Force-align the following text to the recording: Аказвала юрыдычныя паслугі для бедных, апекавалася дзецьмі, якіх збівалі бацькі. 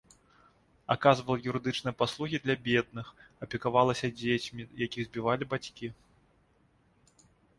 Аказвала 0.93 1.37
юрыдычныя 1.49 1.95
паслугі 2.01 2.37
для 2.45 2.55
бедных, 2.69 3.07
апекавалася 3.47 4.07
дзецьмі, 4.21 4.63
якіх 4.85 5.03
збівалі 5.09 5.43
бацькі. 5.55 5.87